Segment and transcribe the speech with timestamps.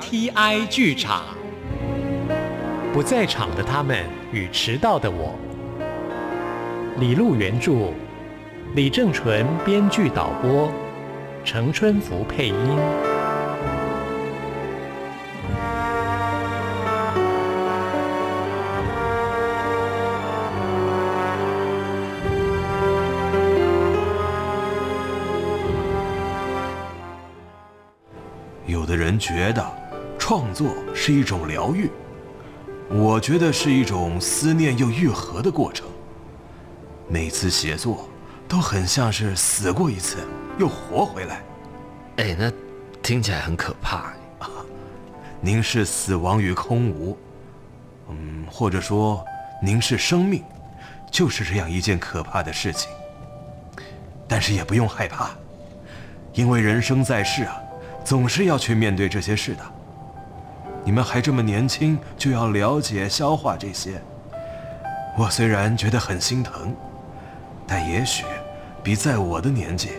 [0.00, 0.66] T.I.
[0.66, 1.22] 剧场，
[2.92, 5.38] 不在场的他们与迟到的我。
[6.98, 7.92] 李路原著，
[8.74, 10.72] 李正淳编剧导播，
[11.44, 12.78] 程春福配音。
[28.66, 29.77] 有的人觉得
[30.28, 31.90] 创作是一种疗愈，
[32.90, 35.86] 我觉得是一种思念又愈合的过程。
[37.08, 38.06] 每次写作
[38.46, 40.18] 都很像是死过一次
[40.58, 41.42] 又活回来。
[42.18, 42.52] 哎，那
[43.02, 44.12] 听起来很可怕。
[44.40, 44.50] 啊、
[45.40, 47.16] 您是死亡与空无，
[48.10, 49.24] 嗯，或者说
[49.62, 50.44] 您是生命，
[51.10, 52.90] 就是这样一件可怕的事情。
[54.28, 55.30] 但是也不用害怕，
[56.34, 57.58] 因为人生在世啊。
[58.04, 59.60] 总是要去面对这些事的。
[60.84, 64.00] 你们还这么年轻，就要了解、消化这些。
[65.16, 66.74] 我虽然觉得很心疼，
[67.66, 68.24] 但也许
[68.82, 69.90] 比在我的年纪，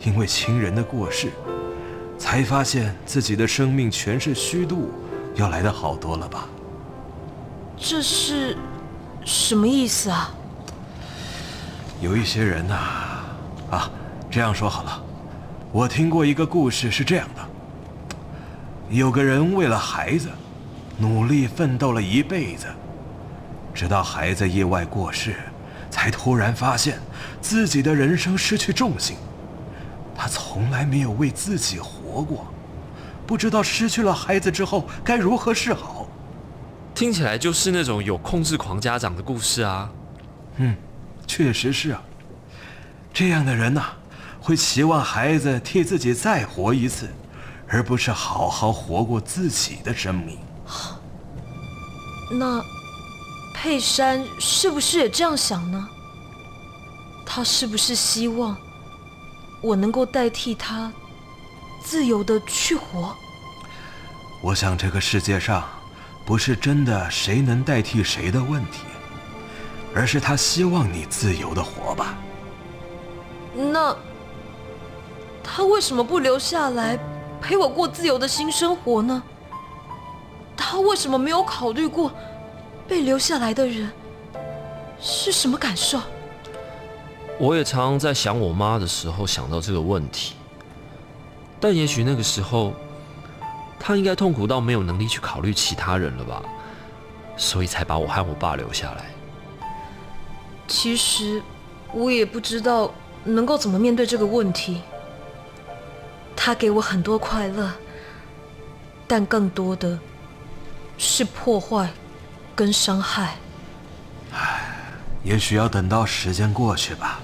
[0.00, 1.32] 因为亲人的过世，
[2.18, 4.90] 才发现自己的生命全是虚度，
[5.34, 6.46] 要来的好多了吧？
[7.76, 8.56] 这是
[9.24, 10.30] 什么意思啊？
[12.00, 12.74] 有一些人呐，
[13.70, 13.90] 啊，
[14.30, 15.02] 这样说好了。
[15.72, 17.42] 我听过一个故事，是这样的：
[18.90, 20.28] 有个人为了孩子，
[20.98, 22.66] 努力奋斗了一辈子，
[23.72, 25.36] 直到孩子意外过世，
[25.88, 26.98] 才突然发现
[27.40, 29.16] 自己的人生失去重心。
[30.16, 32.52] 他从来没有为自己活过，
[33.28, 36.08] 不知道失去了孩子之后该如何是好。
[36.92, 39.88] 听起来就是那种有控制狂家长的故事啊。
[40.56, 40.74] 嗯，
[41.28, 42.02] 确实是啊。
[43.14, 43.84] 这样的人呐。
[44.42, 47.06] 会期望孩子替自己再活一次，
[47.72, 50.38] 而不是好好活过自己的生命。
[52.32, 52.60] 那
[53.54, 55.88] 佩珊是不是也这样想呢？
[57.24, 58.56] 他是不是希望
[59.60, 60.92] 我能够代替他
[61.80, 63.14] 自由的去活？
[64.42, 65.62] 我想这个世界上
[66.26, 68.80] 不是真的谁能代替谁的问题，
[69.94, 72.16] 而是他希望你自由的活吧。
[73.54, 73.96] 那。
[75.42, 76.96] 他为什么不留下来
[77.40, 79.22] 陪我过自由的新生活呢？
[80.56, 82.12] 他为什么没有考虑过
[82.86, 83.90] 被留下来的人
[85.00, 85.98] 是什么感受？
[87.38, 90.34] 我也常常在想我妈的时候想到这个问题，
[91.58, 92.74] 但也许那个时候
[93.78, 96.42] 她应该痛苦到没有能力去考虑其他人了吧，
[97.36, 99.06] 所以才把我和我爸留下来。
[100.68, 101.42] 其实
[101.92, 102.92] 我也不知道
[103.24, 104.82] 能够怎么面对这个问题。
[106.42, 107.70] 他给我很多快乐，
[109.06, 109.98] 但更多的
[110.96, 111.90] 是破坏
[112.56, 113.34] 跟伤害。
[114.32, 114.62] 唉，
[115.22, 117.20] 也许要等到时间过去吧。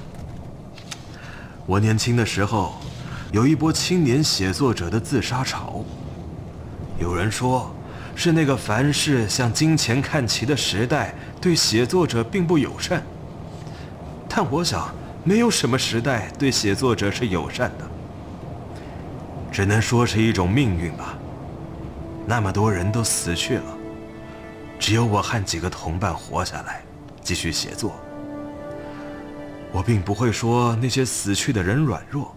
[1.64, 2.74] 我年轻的时候，
[3.32, 5.82] 有一波青年写作者的自杀潮。
[6.98, 7.74] 有人说，
[8.14, 13.02] 是那个凡事向金钱看齐的时代对写作者并不友善。
[14.28, 14.94] 但我想，
[15.24, 17.95] 没有什么时代对写作者是友善的。
[19.56, 21.16] 只能说是一种命运吧。
[22.26, 23.78] 那么多人都死去了，
[24.78, 26.82] 只有我和几个同伴活下来，
[27.22, 27.94] 继续写作。
[29.72, 32.36] 我并不会说那些死去的人软弱，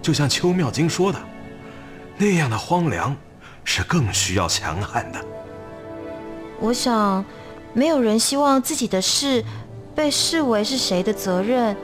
[0.00, 1.18] 就像邱妙金说的，
[2.16, 3.16] 那样的荒凉
[3.64, 5.18] 是更需要强悍的。
[6.60, 7.24] 我想，
[7.72, 9.44] 没有人希望自己的事
[9.92, 11.76] 被视为是谁的责任。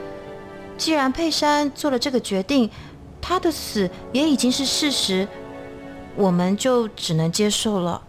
[0.79, 2.71] 既然佩珊做了这个决定。
[3.23, 5.27] 他的死也已经是事实，
[6.17, 8.03] 我们就只能接受了。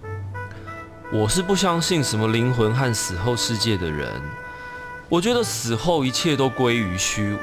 [1.11, 4.09] 我是不相信什么灵魂和死后世界的人，
[5.07, 7.39] 我觉得死后一切都归于虚无，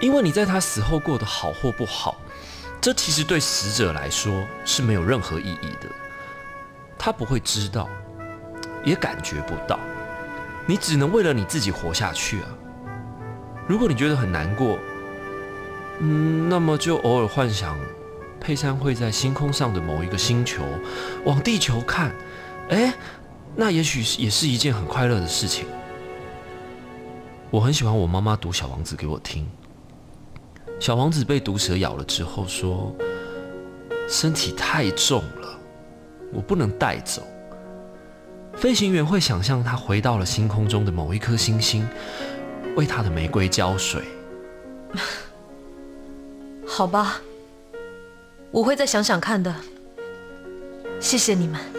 [0.00, 2.16] 因为你在他死后过得好或不好，
[2.80, 5.88] 这其实对死者来说是没有任何意义的。
[6.98, 7.88] 他不会知道，
[8.84, 9.78] 也感觉不到，
[10.66, 12.48] 你只能为了你自己活下去啊。
[13.68, 14.76] 如果你觉得很难过。
[16.00, 17.78] 嗯，那么就偶尔幻想，
[18.40, 20.62] 佩珊会在星空上的某一个星球，
[21.24, 22.14] 往地球看，
[22.68, 22.92] 哎，
[23.54, 25.66] 那也许也是一件很快乐的事情。
[27.50, 29.46] 我很喜欢我妈妈读《小王子》给我听。
[30.78, 32.94] 小王子被毒蛇咬了之后说
[34.06, 35.58] ：“身体太重了，
[36.32, 37.22] 我不能带走。”
[38.54, 41.88] 飞行员会想象他回到了星空中的某一颗星星，
[42.76, 44.02] 为他的玫瑰浇水。
[46.76, 47.22] 好吧
[48.50, 49.54] 我会再想想看的。
[51.00, 51.75] 谢谢你们。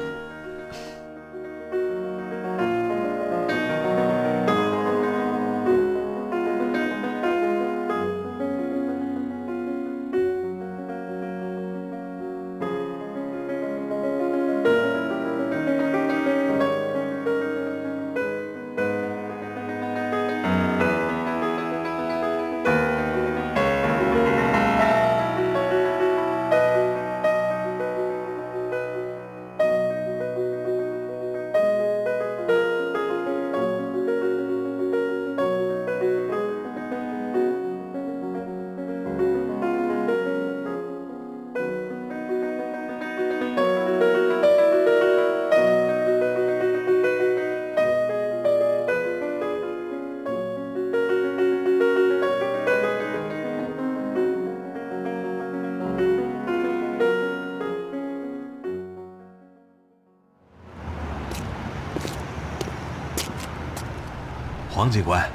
[64.88, 65.30] 黄警官，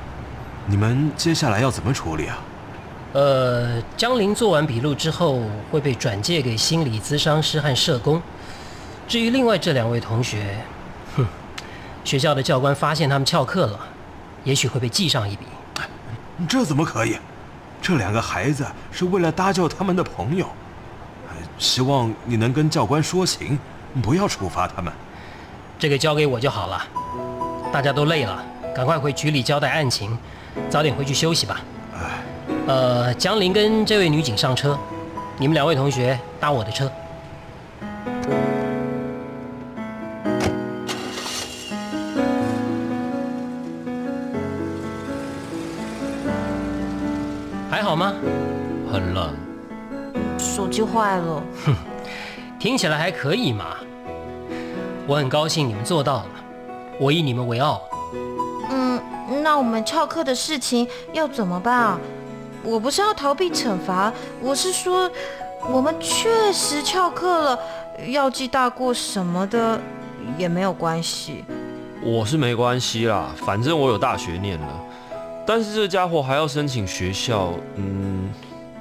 [0.64, 2.38] 你们接下来要怎么处理啊？
[3.12, 8.22] 呃，江林做完笔录之后会被转借给心理咨商师和社工。
[9.06, 10.56] 至于另外这两位同学，
[11.16, 11.26] 哼，
[12.02, 13.78] 学校的教官发现他们翘课了，
[14.42, 15.44] 也许会被记上一笔。
[16.48, 17.18] 这怎么可以？
[17.82, 20.46] 这两个孩子是为了搭救他们的朋友，
[21.28, 23.58] 呃希望你能跟教官说情，
[24.02, 24.90] 不要处罚他们。
[25.78, 26.82] 这个交给我就好了。
[27.70, 28.42] 大家都累了，
[28.74, 30.16] 赶快回局里交代案情，
[30.70, 31.60] 早点回去休息吧。
[32.66, 34.78] 呃，江林跟这位女警上车，
[35.38, 36.90] 你们两位同学搭我的车。
[47.70, 48.14] 还好吗？
[48.90, 49.34] 很冷。
[50.38, 51.74] 手机坏了，哼
[52.58, 53.76] 听起来还可以嘛。
[55.06, 56.26] 我很高兴你们做到了，
[56.98, 57.82] 我以你们为傲。
[59.42, 62.00] 嗯，那我们翘课的事情要怎么办啊？
[62.62, 65.10] 我不是要逃避惩罚，我是说，
[65.68, 67.58] 我们确实翘课了，
[68.08, 69.80] 要记大过什么的
[70.38, 71.44] 也没有关系。
[72.00, 74.68] 我是没关系啦，反正我有大学念了。
[75.44, 78.30] 但是这家伙还要申请学校，嗯，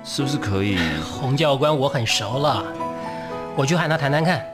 [0.03, 0.77] 是不是可以？
[1.03, 2.63] 洪教官我很熟了，
[3.55, 4.45] 我去和他谈谈看。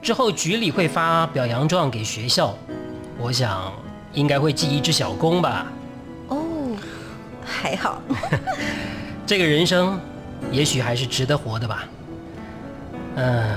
[0.00, 2.54] 之后局里会发表扬状给学校，
[3.18, 3.72] 我想
[4.12, 5.66] 应该会记一只小弓吧。
[6.28, 6.76] 哦，
[7.44, 8.00] 还好。
[9.26, 9.98] 这个人生，
[10.50, 11.84] 也许还是值得活的吧。
[13.16, 13.56] 嗯，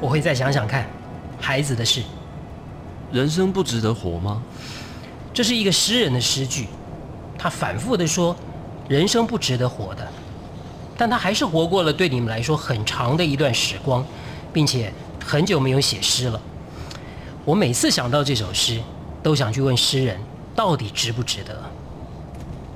[0.00, 0.86] 我会再想想看，
[1.40, 2.02] 孩子的事。
[3.12, 4.42] 人生不值得活吗？
[5.32, 6.66] 这是一个诗人的诗句，
[7.38, 8.34] 他反复的说，
[8.88, 10.06] 人生不值得活的，
[10.96, 14.04] 但他还是活过了对你们来说很长的一段时光，
[14.52, 14.92] 并且
[15.24, 16.40] 很久没有写诗了。
[17.44, 18.80] 我每次想到这首诗，
[19.22, 20.20] 都想去问诗人，
[20.54, 21.62] 到底值不值得？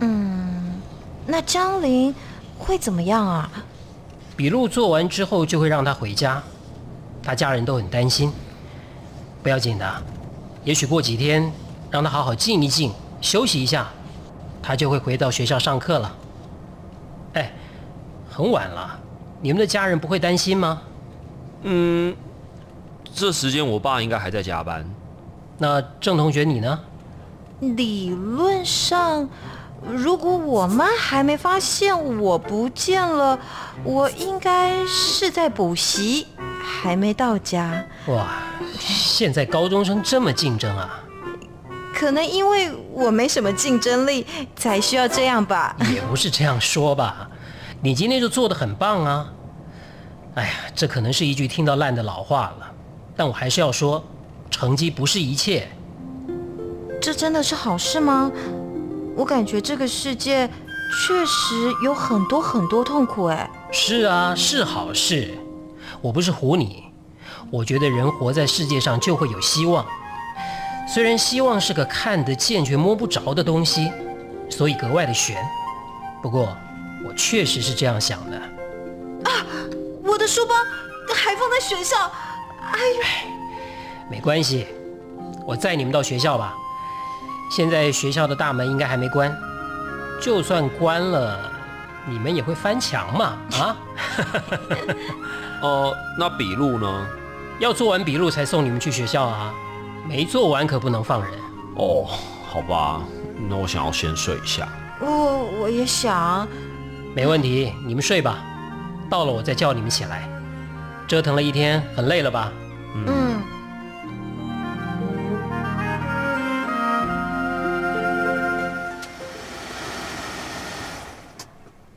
[0.01, 0.81] 嗯，
[1.27, 2.15] 那张琳
[2.59, 3.51] 会怎么样啊？
[4.37, 6.43] 笔录做完之后，就会让他回家，
[7.23, 8.33] 他家人都很担心。
[9.43, 10.03] 不要紧的，
[10.65, 11.53] 也许过几天。
[11.91, 12.91] 让他好好静一静，
[13.21, 13.87] 休息一下，
[14.63, 16.17] 他就会回到学校上课了。
[17.35, 17.53] 哎，
[18.31, 18.99] 很晚了，
[19.43, 20.81] 你们的家人不会担心吗？
[21.65, 22.17] 嗯，
[23.13, 24.89] 这时间我爸应该还在加班。
[25.63, 26.81] 那郑同学你呢？
[27.61, 29.29] 理论上，
[29.89, 33.39] 如果我妈还没发现我不见了，
[33.85, 36.27] 我应该是在补习，
[36.61, 37.85] 还没到家。
[38.09, 38.43] 哇，
[38.77, 41.01] 现在高中生这么竞争啊！
[41.95, 44.27] 可能因为我没什么竞争力，
[44.57, 45.77] 才需要这样吧？
[45.95, 47.31] 也不是这样说吧，
[47.81, 49.33] 你今天就做的很棒啊！
[50.35, 52.73] 哎呀，这可能是一句听到烂的老话了，
[53.15, 54.05] 但我还是要说，
[54.53, 55.69] 成绩不是一切。
[57.01, 58.31] 这真的是好事吗？
[59.17, 60.49] 我感觉这个世界
[61.07, 63.51] 确实有很多很多痛苦哎。
[63.73, 65.35] 是啊，是好事。
[66.01, 66.85] 我不是唬你，
[67.51, 69.85] 我觉得人活在世界上就会有希望。
[70.89, 73.91] 虽然希望是个看得见却摸不着的东西，
[74.49, 75.37] 所以格外的悬。
[76.23, 76.57] 不过，
[77.05, 78.37] 我确实是这样想的。
[79.25, 79.45] 啊，
[80.05, 80.55] 我的书包
[81.15, 81.97] 还放在学校。
[82.61, 83.03] 哎呦，
[84.13, 84.67] 没关系，
[85.47, 86.55] 我载你们到学校吧。
[87.51, 89.35] 现在学校的大门应该还没关，
[90.21, 91.51] 就算关了，
[92.07, 93.39] 你们也会翻墙嘛？
[93.55, 93.77] 啊？
[95.63, 97.07] 哦，那笔录呢？
[97.59, 99.51] 要做完笔录才送你们去学校啊。
[100.07, 101.33] 没做完可不能放人
[101.77, 102.07] 哦，
[102.47, 103.01] 好吧，
[103.49, 104.69] 那我想要先睡一下。
[105.01, 106.47] 哦我也想，
[107.15, 108.45] 没问题，你们睡吧，
[109.09, 110.29] 到了我再叫你们起来。
[111.09, 112.53] 折腾了一天，很累了吧？
[112.95, 113.42] 嗯，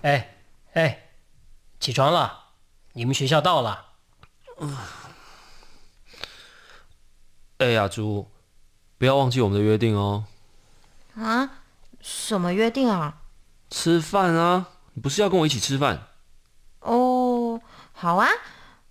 [0.05, 0.35] 哎
[0.74, 1.00] 哎，
[1.79, 2.50] 起床了，
[2.93, 3.85] 你们学校到了。
[7.57, 8.29] 哎呀，猪，
[9.00, 10.25] 不要忘记我们的约定哦。
[11.15, 11.50] 啊，
[12.01, 13.17] 什么约定啊？
[13.71, 16.07] 吃饭啊，你不是要跟我一起吃饭？
[16.81, 17.59] 哦，
[17.91, 18.27] 好啊。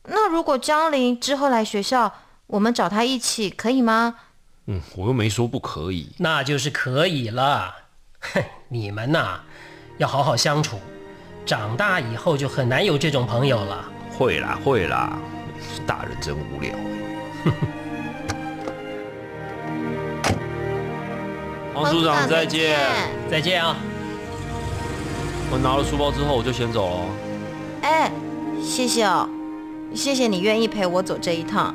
[0.07, 2.13] 那如果江林之后来学校，
[2.49, 4.17] 我们找他一起可以吗？
[4.67, 6.13] 嗯，我又没说不可以。
[6.19, 7.73] 那就是可以了。
[8.19, 9.43] 哼， 你们呐，
[9.99, 10.81] 要好好相处，
[11.45, 13.85] 长大以后就很难有这种朋友了。
[14.17, 15.19] 会啦，会啦，
[15.87, 16.75] 大人真无聊。
[21.75, 22.79] 黄组长再见。
[23.31, 23.77] 再见啊！
[25.51, 27.05] 我拿了书包之后，我就先走了。
[27.83, 28.11] 哎，
[28.63, 29.29] 谢谢哦，
[29.93, 31.75] 谢谢你愿意陪我走这一趟。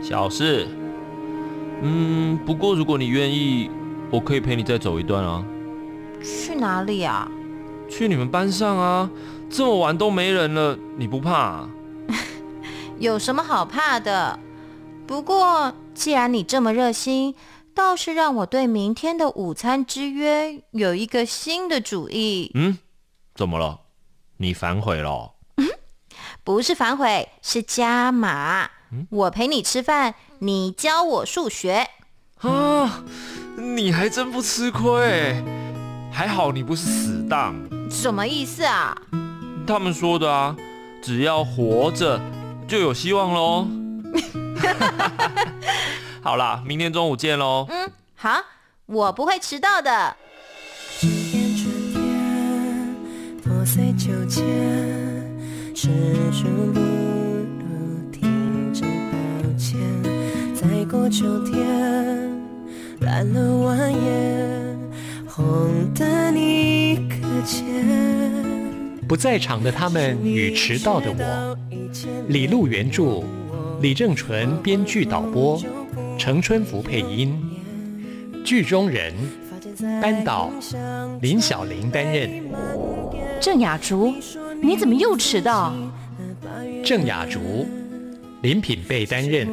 [0.00, 0.66] 小事。
[1.82, 3.70] 嗯，不过如果你愿意，
[4.10, 5.44] 我可以陪你再走一段啊。
[6.22, 7.28] 去哪里啊？
[7.90, 9.10] 去你们班上啊，
[9.50, 11.68] 这么晚都没人了，你不怕、啊？
[12.98, 14.38] 有什么好怕的？
[15.06, 17.34] 不过既然你这么热心，
[17.74, 22.52] 倒是让我对明天的午餐之约有一个新的主意。
[22.54, 22.78] 嗯，
[23.34, 23.80] 怎么了？
[24.36, 25.34] 你反悔了哦？
[26.42, 28.70] 不是反悔，是加码。
[29.10, 31.86] 我陪你吃饭，你教我数学。
[32.38, 33.04] 啊，
[33.56, 35.42] 你还真不吃亏，
[36.10, 37.54] 还好你不是死当。
[37.90, 38.96] 什么意思啊？
[39.66, 40.56] 他们说的啊，
[41.02, 42.20] 只要活着
[42.66, 43.66] 就有希望喽。
[46.22, 47.66] 好啦，明天中午见喽。
[47.68, 48.40] 嗯，好，
[48.86, 50.16] 我不会迟到的。
[50.98, 52.94] 只言春天，
[53.42, 54.44] 破碎秋千，
[55.74, 55.88] 始
[56.32, 58.88] 终不如停止抱
[59.58, 59.78] 歉。
[60.54, 61.66] 再过秋天，
[63.00, 64.76] 烂了晚夜，
[65.26, 66.29] 红的你可见？
[69.08, 71.58] 不在场的他们与迟到的我，
[72.28, 73.24] 李路原著，
[73.80, 75.60] 李正淳编剧导播，
[76.18, 77.36] 程春福配音，
[78.44, 79.12] 剧中人
[80.00, 80.50] 班导
[81.20, 82.30] 林小玲担任，
[83.40, 84.14] 郑雅竹，
[84.62, 85.74] 你怎么又迟到？
[86.84, 87.66] 郑雅竹、
[88.42, 89.48] 林品贝担任，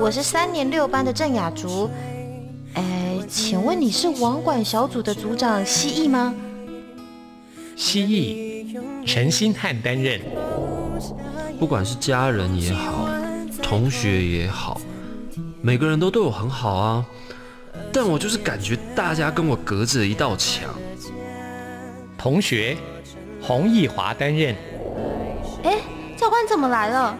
[0.00, 1.90] 我是三年六班的郑雅竹。
[2.74, 6.34] 哎，请问你是网管小组的组长蜥蜴吗？
[7.76, 10.20] 蜥蜴陈新汉担任，
[11.58, 13.08] 不管是家人也好，
[13.62, 14.80] 同学也好，
[15.60, 17.04] 每个人都对我很好啊。
[17.92, 20.70] 但我就是感觉大家跟我隔着一道墙。
[22.16, 22.76] 同学
[23.40, 24.54] 洪义华担任，
[25.64, 25.78] 哎，
[26.16, 27.18] 教官怎么来了？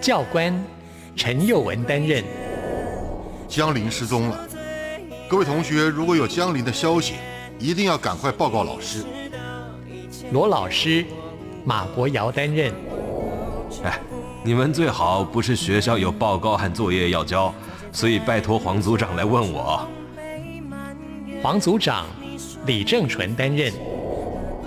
[0.00, 0.64] 教官
[1.14, 2.24] 陈佑文担任，
[3.46, 4.48] 江林失踪了，
[5.28, 7.14] 各位同学如果有江林的消息，
[7.60, 9.04] 一定要赶快报告老师。
[10.32, 11.04] 罗老师
[11.64, 12.72] 马国尧担任，
[13.84, 14.00] 哎，
[14.42, 17.52] 你们最好不是学校有报告和作业要交，
[17.92, 19.86] 所以拜托黄组长来问我。
[21.42, 22.06] 黄组长
[22.64, 23.72] 李正淳担任，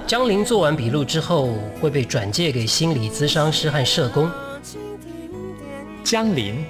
[0.06, 1.50] 江林做完笔录之后，
[1.82, 4.30] 会被转介给心理咨商师和社工。
[6.04, 6.64] 江林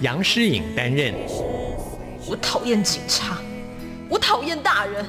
[0.00, 1.14] 杨诗颖担任，
[2.26, 3.38] 我讨厌警察，
[4.08, 5.04] 我讨厌大人，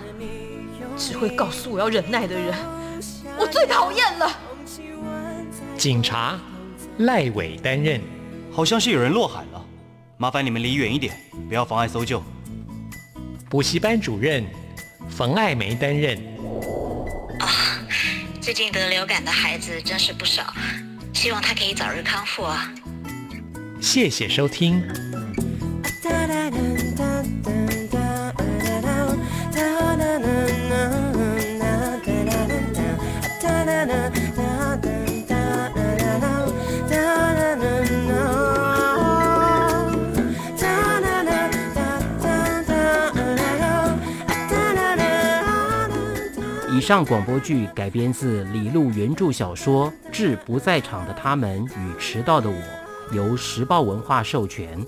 [0.99, 2.53] 只会告诉我要忍耐的人，
[3.37, 4.29] 我最讨厌了。
[5.77, 6.37] 警察
[6.97, 8.01] 赖伟担任，
[8.51, 9.65] 好像是有人落海了，
[10.17, 11.15] 麻烦你们离远一点，
[11.47, 12.21] 不要妨碍搜救。
[13.49, 14.45] 补习班主任
[15.09, 16.17] 冯爱梅担任，
[17.39, 17.47] 啊
[18.41, 20.53] 最近得流感的孩子真是不少，
[21.13, 22.71] 希望他可以早日康复啊！
[23.79, 24.83] 谢谢收听。
[46.79, 52.55] 以上广播剧改编自李路原著小说《致不在场的他们与迟到的我》，
[53.13, 54.81] 由时报文化授权，